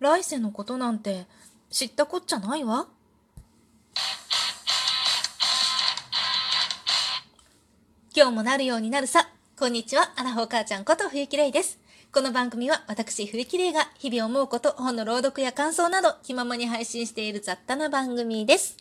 [0.00, 1.26] 来世のことなんて
[1.70, 2.86] 知ったこっちゃないわ。
[8.14, 9.28] 今日もなるようになるさ。
[9.58, 11.80] こんにちは、アラフォー母ちゃんこと冬木玲です。
[12.12, 18.76] この番組は私冬木玲が日々思うこと、本の朗読や感想など気ままに配信している雑多な番組です。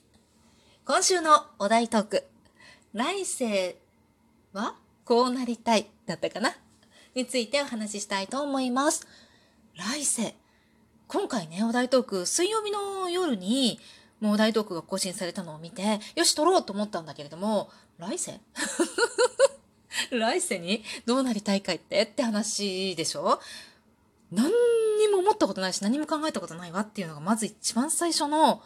[0.86, 2.25] 今週のお題トーク。
[2.93, 3.75] 来世
[4.54, 6.52] はこうなりたいだったかな？
[7.15, 9.07] についてお話ししたいと思います。
[9.75, 10.36] 来世。
[11.07, 13.79] 今回ね、お題トーク、水曜日の夜に、
[14.20, 18.39] もうお題トークが更新されたのを見て、よし、撮ろうと思ったんだけれども、来世？
[20.12, 23.39] 来世にどうなりたいかってって話でしょ？
[24.31, 24.51] 何
[24.99, 28.62] にも思ったことないし、何も考えたことないわっていうのが、まず一番最初の、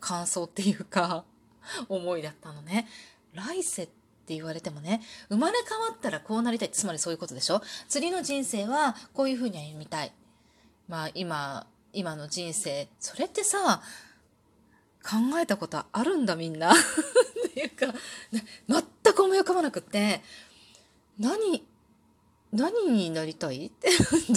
[0.00, 1.24] 感想っていうか、
[1.88, 2.88] 思いだったのね。
[3.34, 6.70] 来世って言われてもね、生まれ変わったらこうなりたい。
[6.70, 7.62] つまりそういうことでしょ？
[7.88, 10.12] 次の人生はこういうふうに歩みたい。
[10.88, 13.82] まあ今、今の人生、それってさ、
[15.02, 16.72] 考えたことあるんだみんな。
[16.72, 16.74] っ
[17.54, 17.92] ていうか、
[18.68, 20.22] 全く思い浮かばなくって、
[21.18, 21.66] 何、
[22.52, 23.66] 何になりたい？
[23.66, 23.88] って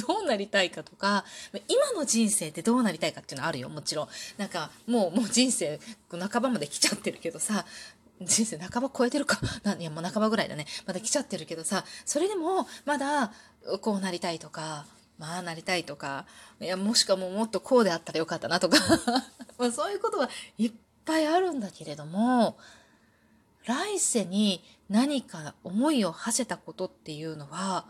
[0.08, 1.26] どうなりたいかとか、
[1.68, 4.08] 今の人生ってどうなりたいかっていうのはあるよ、もちろん。
[4.38, 5.80] なんか、もう、もう人生、
[6.10, 7.66] 半ばまで来ちゃってるけどさ、
[8.22, 9.40] 人生半ば超えてるか。
[9.78, 10.66] いや、もう半ばぐらいだね。
[10.86, 13.34] まだ来ちゃってるけどさ、それでも、まだ、
[13.82, 14.86] こうなりたいとか、
[15.18, 16.26] まあなりたいとか、
[16.60, 18.78] いや、もしかももっとこうであったらよかったなとか
[19.58, 20.72] まあそういうことはいっ
[21.06, 22.58] ぱいあるんだけれども、
[23.66, 27.86] 来世に何か思いを馳せたことっていうのは、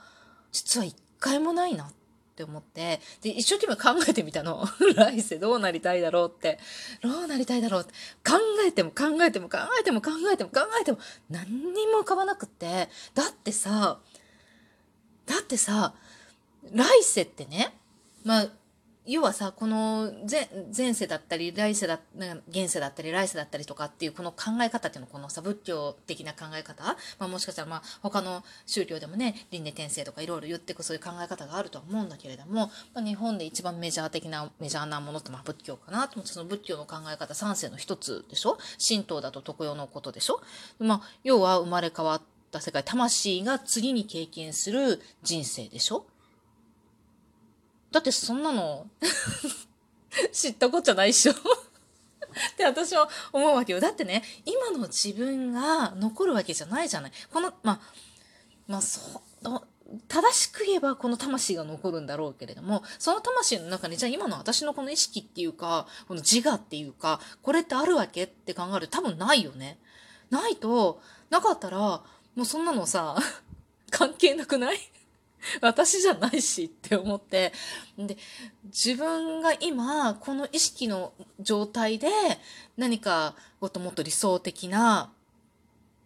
[0.52, 1.94] 実は一回もないなっ
[2.36, 4.66] て思って、で、一生懸命考えてみたの。
[4.96, 6.60] 来世どうなりたいだろうって。
[7.02, 7.94] どうなりたいだろうって。
[8.24, 12.90] 考えても考えても考えても考えても考えても何にも浮かばなくって。
[13.14, 14.00] だってさ、
[15.26, 15.96] だってさ、
[16.74, 17.74] 来世ってね、
[18.24, 18.48] まあ、
[19.08, 22.00] 要はさ、この前前世だったり、来世だ、
[22.50, 26.84] 現世だったり、来世だったりとかっていうこの考え方っていうのこのさ、仏教的な考え方
[27.20, 38.58] まあもしかしたらまあ他の宗教でもね、輪廻転生とかいろいろ言ってくそういう考え方があるとは思うんだけれども、まあ、日本で一番メジャー的な、メジャーなものってまあ仏教かなと思って、その仏教の考え方3世の一つでしょ？
[38.86, 40.42] 神道だと特用のことでしょ？
[40.80, 46.08] まあ、要は生まれ変わった世界、魂が次に経験する人生でしょ？
[47.96, 48.88] だってそんなの
[50.34, 51.36] 知ったこっちゃないっしょ っ
[52.58, 53.80] て私は思うわけよ。
[53.80, 57.12] だってね、今の自分が残るわけじゃないじゃない。
[57.32, 57.80] この、まあ、
[58.68, 59.62] まあ、そう、
[60.10, 69.80] 正しく言えばこの魂が残るんだろうけれども、その魂の中に、じゃあ今の私のこの意識っていうか、この自我っていうか、これってあるわけって考えると多分ないよね。
[70.30, 72.04] ないと、なかったら、も
[72.40, 73.16] うそんなのさ、
[73.90, 74.80] 関係なくない？
[75.62, 77.54] 私じゃないしって思って、
[77.98, 78.18] で、
[78.66, 82.08] 自分が今、この意識の状態で
[82.78, 85.12] 何かもっともっと理想的な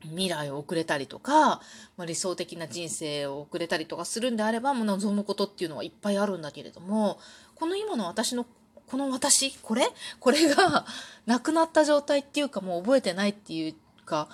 [0.04, 1.62] 未来を送れたりとか、
[1.98, 7.20] まあ、理想的な人生を送れたりとかするんであれば、もう望むことっていうのはいっぱいあるんだけれども、
[7.56, 8.46] この今の私の、
[8.88, 9.88] この私、これ？
[10.20, 10.86] これが
[11.26, 14.30] なくなった状態っていうかもう覚えてないっていうか、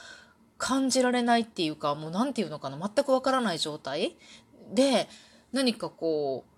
[0.58, 4.16] 感じられないっていうか、もう何て言うのかな、全くわからない状態。
[4.74, 5.08] で、
[5.52, 6.56] 何かこう、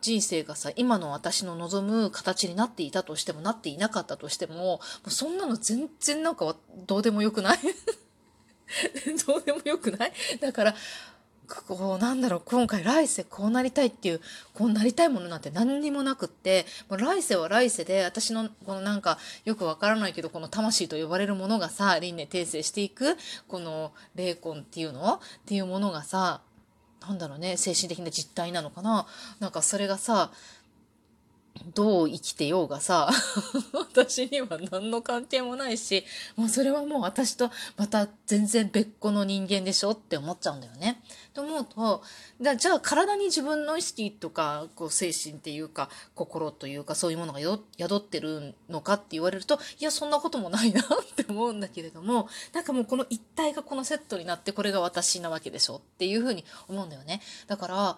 [0.00, 7.58] 人生がさ、今の私の望む形になっていたとしても、なっていなかったとしても、もそんなの全然なんかどうでもよくない。
[9.26, 10.12] どうでもよくない？
[10.40, 10.74] だから、
[11.46, 14.20] こう、なんだろう、今回来世こうなりたいっていう、
[14.54, 25.14] こうなりたいものなんて何にもなくって、もう来世は来世で、私の、このなんか、よくわからないけど、この魂と呼ばれるものがさ、輪廻転生していく、この霊魂っていうの？
[25.14, 26.40] っていうものがさ、
[27.00, 29.06] なんだろうね、精神的な実態なのかな。
[29.38, 30.32] なんかそれがさ、
[31.74, 33.10] どう生きてようがさ、
[33.72, 36.04] 私には何の関係もないし、
[36.36, 41.02] もうそれはもう私とまた全然別個の人間でしょって思っちゃうんだよね。
[41.34, 42.02] と思うと、
[42.56, 57.20] じゃあ体に自分の意識とか、こう精神っていうか、心というかそういうものが宿ってるのかって言われると、いや、そんなこともないなって思うんだけれども、なんかもうこの一体がこのセットになってこれが私なわけでしょっていうふうに思うんだよね。
[57.46, 57.96] だから、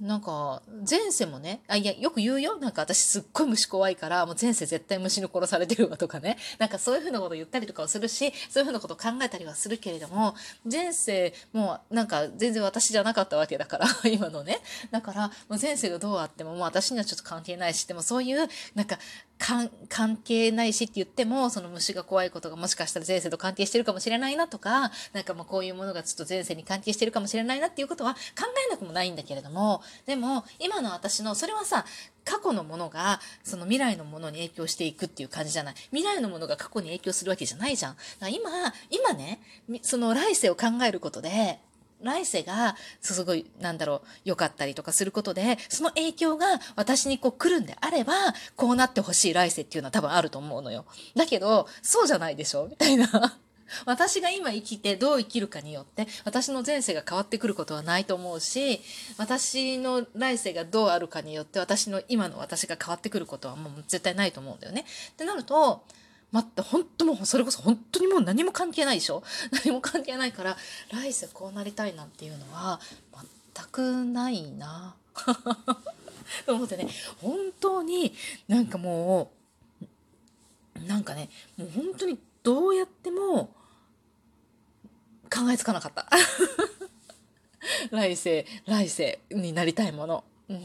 [0.00, 2.56] なんか、前世もね、あ、いや、よく言うよ。
[2.56, 6.36] なんか私すっごい虫怖いから、もう前世絶対虫に殺されてるわとかね。
[6.58, 10.34] なんかそういうふうなこと言ったりとかをするし、そういうふうなこと考えたりはするけれども、
[10.70, 14.60] 前世もうなんか全然私じゃなかったわけだから、 今のね。
[14.90, 18.98] だから、もう前世がどうあってももう私にはちょっと関係ないし、でもそういう、なんか
[19.88, 28.20] 関係ないしって言っても、その虫が怖いことがもしかしたら前世と関係してるかもしれないなとか、なんかもうこういうものがちょっと前世に関係してるかもしれないなっていうことは考
[28.68, 31.84] えなくもないんだけれども、でも今の私の、それはさ、
[32.24, 35.74] 過去のものがその未来のものに影響していくっていう感じじゃない。
[35.90, 37.96] 未来のものが過去に影響するわけじゃないじゃん。
[38.30, 38.50] 今、
[38.88, 39.40] 今ね、
[39.82, 41.58] その来世を考えることで、
[42.04, 48.14] 来世がすごい、なんだろう、良かったりとかすることで、その影響が私にこう来るんであれば、
[48.56, 50.84] こうなってほしい来世っていうのは多分あると思うのよ。
[51.16, 52.66] だけど、そうじゃないでしょ？
[52.68, 53.38] みたいな。
[53.86, 58.80] 私が今生きてどう生きるかによって私の前世が変わってくることはないと思うし
[59.16, 64.84] 私の来世がどうあるかによって私の今の私が変わってくることはもう絶対ないと思うんだよね。
[65.12, 65.82] ってなると
[66.34, 69.22] 待って、本当もう、それこそ本当にもう何も関係ないでしょ？
[69.64, 70.56] 何も関係ないから、
[70.90, 72.80] 来世こうなりたいなんていうのは、
[73.54, 74.96] 全くないな。
[76.44, 76.88] と 思ってね、
[77.22, 78.12] 本当に
[78.48, 79.30] なんかも
[80.76, 83.54] う、なんかね、もう本当にどうやっても
[85.32, 86.08] 考えつかなかった。
[87.92, 90.24] 来世、来世になりたいもの。
[90.48, 90.56] うん、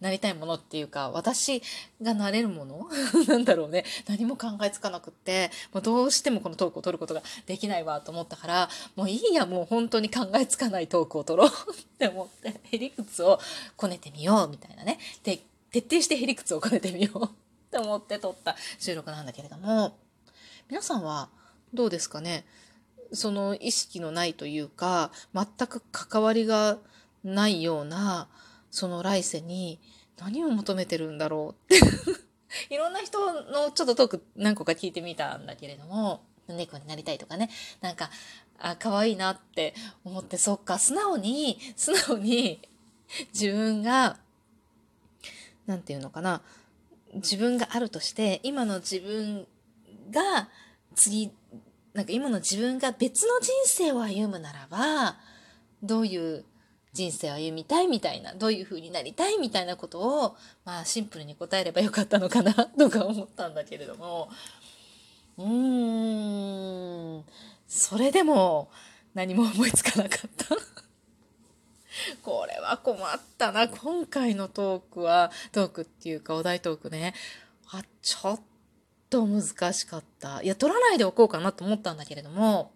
[0.00, 1.62] なりたいものっていうか、私
[2.02, 2.88] がなれるもの？
[3.28, 3.84] なんだろうね。
[4.06, 13.40] 何も考えつかなくって、もうどうしてもこのトークを取ることができないわと思ったから、もういいや、もう本当に考えつかないトークを取ろう って思って、へりくつを
[13.76, 14.98] こねてみようみたいなね。
[15.22, 17.28] で、徹底してへりくつをこねてみよう っ
[17.70, 19.96] て思って撮った収録なんだけれども、
[20.68, 21.28] 皆さんは
[21.74, 22.44] どうですかね？
[23.12, 26.76] その意識のないというか、全く関わりが
[27.24, 28.28] ないような、
[28.70, 29.78] その来世に
[30.18, 31.74] 何を求めてるんだろう。
[31.74, 37.50] っ ていろんな人のちょっとトーク何個か聞いてみたんだけれども、猫になりたいとかね、
[37.80, 38.10] なんか、
[38.58, 39.74] あ、可愛いなって
[40.04, 42.60] 思って、そっか、素直に、素直に
[43.32, 44.18] 自分が、
[45.66, 46.42] なんていうのかな、
[47.14, 49.46] 自分があるとして、今の自分
[50.10, 50.48] が
[50.94, 51.30] 次、
[51.94, 55.16] なんか今の自分が別の人生を歩むならば、
[55.82, 56.44] どういう
[56.98, 64.28] 人生を歩みたいみたいな、どういう風になりたいみたいなことを、まあシンプルに答えればよかったのかな とか思ったんだけれども、
[65.36, 67.24] うーん、
[67.68, 68.68] それでも
[69.14, 70.56] 何も思いつかなかった
[72.24, 73.68] これは困ったな。
[73.68, 77.14] 今回のトークは、トークっていうかお題トークね。
[77.70, 78.40] あ、ちょっ
[79.08, 80.42] と難しかった。
[80.42, 82.72] いや、取らないでおこうかなと思ったんだけれども、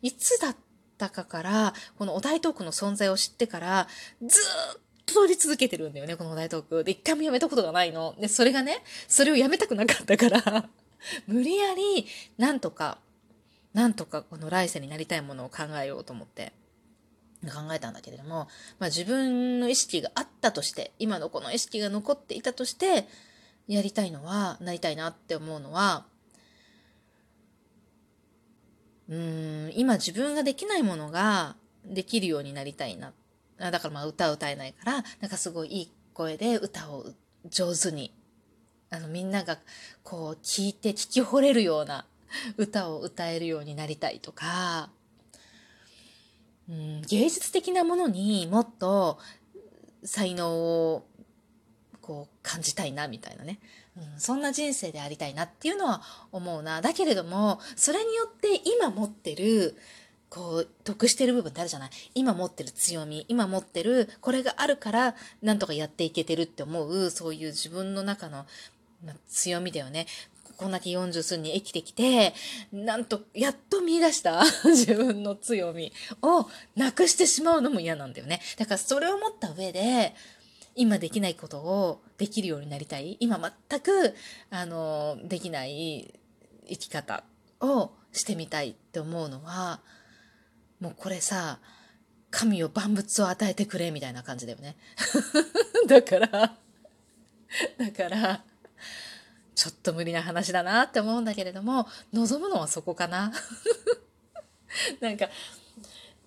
[0.00, 0.69] いつだった
[1.06, 3.88] ったかから、このお題トークの存在を知ってから、
[4.22, 6.84] ずっと取り続けてるんだよね、このお題トーク。
[6.84, 8.14] で、一回もやめたことがないの。
[8.20, 10.68] で、それがね、それをやめたくなかったから
[11.26, 12.06] 無理やり、
[12.36, 12.98] なんとか、
[13.72, 16.52] なんとかこの来世になりたいものを考えようと思って。
[17.42, 18.48] 考えたんだけれども、
[18.78, 23.08] まあ自分の意識があったとして、今のこの意識が残っていたとして、
[23.66, 26.04] やりたいのは、なりたいなって思うのは、
[29.10, 33.12] うん、今自分ができないものができるようになりたいな。
[33.58, 37.06] だからまあ歌歌えないから、なんかすごいいい声で歌を
[37.50, 38.14] 上手に、
[38.90, 39.58] あのみんなが
[40.02, 42.06] こう聞いて聞き惚れるような
[42.56, 44.90] 歌を歌えるようになりたいとか、
[46.68, 49.18] うん、芸術的なものにもっと
[50.04, 51.06] 才能を
[52.10, 53.60] こう感じたいなみたいなね。
[53.96, 56.02] うん、そんな人生でありたいなっていうのは
[56.32, 56.80] 思うな。
[56.80, 59.76] だけれども、それによって今持ってる、
[60.28, 61.90] こう、得してる部分ってあるじゃない？
[62.16, 68.44] 今持ってる強み、今持ってる、これがあるから、なんとかやっていけてるって思う、そういう自分の中の、
[69.06, 70.08] ま強みだよね。
[70.56, 72.34] こんだけ40数に生きてきて、
[72.72, 78.40] なんと、やっと見出した 自分の強みをなくしてしまうのも嫌なんだよね。
[78.58, 80.16] だからそれを持った上で、
[80.80, 83.18] 今できないことをできるようになりたい。
[83.20, 84.14] 今全く、
[84.48, 86.18] あの、できない
[86.66, 87.22] 生き方
[87.60, 89.80] をしてみたいって思うのは、
[90.80, 91.58] もうこれさ、
[92.30, 94.74] 神を万物を与えてくれみたいな感じだよね。
[95.86, 98.42] だから、だから、
[99.54, 103.34] ちょっと無理な話だなって思うんだけれども、望むのはそこかな。
[105.00, 105.28] なんか、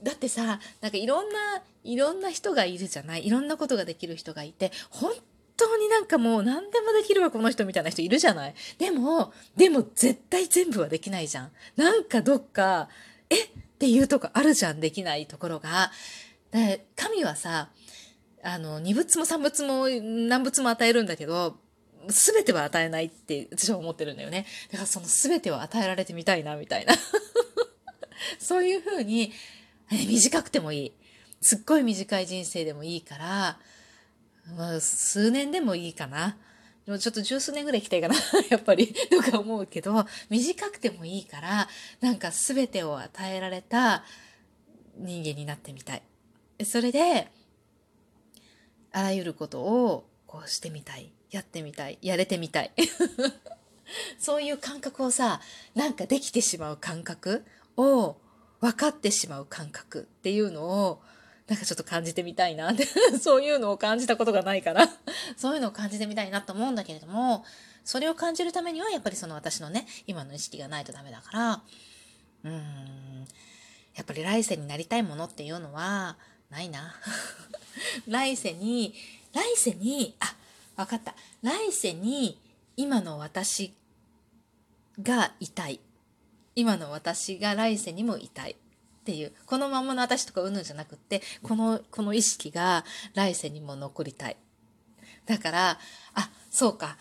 [0.03, 1.39] だってさ、なんかいろんな、
[1.83, 3.25] いろんな人がいるじゃない？
[3.25, 5.13] いろんなことができる人がいて、本
[5.55, 8.55] 当になんかもう何でもできるわ、この人みたいな人いるじゃない？
[8.77, 11.51] でも、でも絶対全部はできないじゃん。
[11.75, 12.89] なんかどっか、
[13.29, 13.43] え？
[13.43, 13.47] っ
[13.79, 15.91] ていうとこあるじゃん、できないところが。
[16.51, 17.69] で、神はさ、
[18.43, 21.57] あの、二物も三物も何物も与えるんだけど、
[22.09, 24.45] すべては与えないって私は思ってるんだよね。
[24.69, 26.93] だからそのすべてを与えられてみたいな、みたいな。
[28.39, 29.31] そういうふうに、
[29.91, 30.91] 短くてもいい。
[31.41, 33.59] すっごい短い人生でもいいから、
[34.57, 36.37] まあ、数年でもいいかな。
[36.85, 38.15] でもちょっと十数年ぐらい行きたいかな
[38.49, 41.69] やっぱりとか思うけど短くてもいいから
[42.01, 44.03] なんか全てを与えられた
[44.97, 46.03] 人間になってみたい
[46.65, 47.31] それで
[48.91, 52.71] あらゆることをこうしてみたいやってみたいやれてみたい
[54.19, 55.41] そういう感覚をさ
[55.73, 57.45] なんかできてしまう感覚
[57.77, 58.17] を
[58.63, 61.01] 分かってしまう感覚っていうのを
[61.49, 62.71] なんかちょっと感じてみたいな。
[62.71, 62.87] っ て
[63.21, 64.87] そういうのを感じたことがないから。
[65.35, 67.45] そういうのを感じてみたいなと思うんだけれども
[67.83, 71.61] それを感じるためにはやっぱりその私のね今の意識がないとダメだから。
[72.45, 73.27] うーん。
[73.95, 76.15] やっぱり来世になりたいものっていうのは
[76.49, 76.95] ないな。
[78.07, 78.95] 来世に
[79.33, 80.37] 来世にあ
[80.77, 81.15] 分かった。
[81.41, 82.39] 来世に
[82.77, 83.73] 今の私
[85.01, 85.81] がいたい。
[86.55, 88.55] 今の私が来世にもいたいっ
[89.03, 94.37] ていうこのままの私とかうぬじゃなくってこのこの意識が来世にも残りたい。
[95.25, 95.79] だから
[96.13, 96.97] あそうか。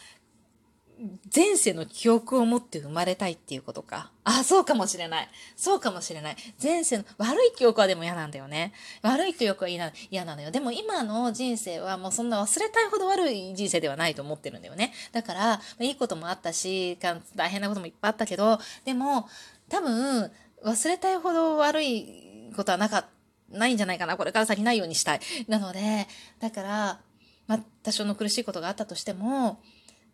[1.34, 4.12] 前世の記憶を持って生まれたいっていうことか。
[4.25, 5.28] あ、そうかもしれない。
[5.56, 6.37] そうかもしれない。
[6.62, 8.72] 前世の、悪い記憶はでも嫌なんだよね。
[9.02, 10.50] 悪い記憶は嫌な嫌なのよ。
[10.50, 14.92] でも今の人生はもうそんな忘れたいほど悪い人生ではないと思ってるんだよね。
[15.12, 16.99] だから、いいこともあったし、
[17.34, 19.28] 大変なこともいっぱいあったけど、でも、
[19.68, 20.30] 多分、
[20.64, 23.08] 忘れたいほど悪いことはなか、
[23.50, 24.16] ないんじゃないかな。
[24.16, 25.20] これから先ないようにしたい。
[25.49, 26.06] なので、
[26.38, 27.00] だから、
[27.46, 29.61] まあ、多少の苦しいことがあったとしても、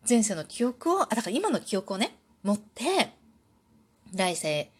[0.07, 3.13] 前世の記憶を、あ、だから今の記憶をね、持って、
[4.13, 4.71] 来世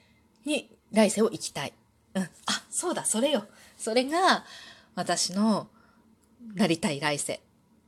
[0.45, 1.73] に、来世を生きたい。
[2.15, 2.23] うん。
[2.23, 2.27] あ、
[2.69, 3.45] そうだ、それよ。
[3.77, 4.45] それが、
[4.95, 5.67] 私の、
[6.55, 7.41] なりたい来世。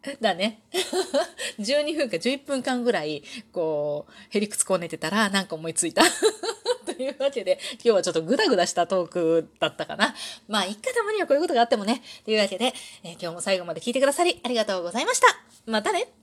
[0.19, 0.61] だね。
[1.59, 6.03] 12分か11分間ぐらい、こう、へりくつこねてたら、なんか思いついた。
[6.85, 10.15] というわけで、今日はちょっとグダグダしたトークだったかな。
[10.47, 12.01] まあ、一回たまにはこういうことがあってもね。
[12.25, 12.73] というわけで、
[13.03, 15.27] えー、今日も最後まで聞いてくださりありがとうございました。
[15.65, 16.20] またね